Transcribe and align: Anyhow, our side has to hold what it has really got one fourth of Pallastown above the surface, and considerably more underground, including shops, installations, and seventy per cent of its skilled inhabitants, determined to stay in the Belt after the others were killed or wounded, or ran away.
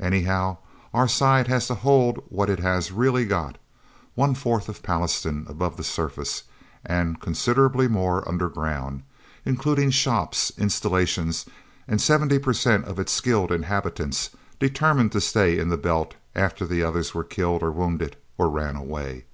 Anyhow, 0.00 0.56
our 0.92 1.06
side 1.06 1.46
has 1.46 1.68
to 1.68 1.76
hold 1.76 2.20
what 2.30 2.50
it 2.50 2.58
has 2.58 2.90
really 2.90 3.24
got 3.24 3.58
one 4.16 4.34
fourth 4.34 4.68
of 4.68 4.82
Pallastown 4.82 5.46
above 5.48 5.76
the 5.76 5.84
surface, 5.84 6.42
and 6.84 7.20
considerably 7.20 7.86
more 7.86 8.28
underground, 8.28 9.04
including 9.44 9.92
shops, 9.92 10.50
installations, 10.58 11.44
and 11.86 12.00
seventy 12.00 12.40
per 12.40 12.54
cent 12.54 12.86
of 12.86 12.98
its 12.98 13.12
skilled 13.12 13.52
inhabitants, 13.52 14.30
determined 14.58 15.12
to 15.12 15.20
stay 15.20 15.56
in 15.60 15.68
the 15.68 15.76
Belt 15.78 16.16
after 16.34 16.66
the 16.66 16.82
others 16.82 17.14
were 17.14 17.22
killed 17.22 17.62
or 17.62 17.70
wounded, 17.70 18.16
or 18.36 18.48
ran 18.50 18.74
away. 18.74 19.26